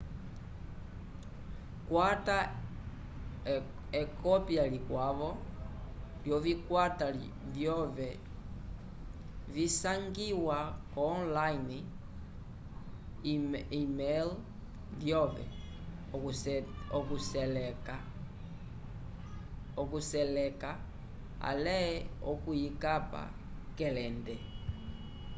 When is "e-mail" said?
13.81-14.27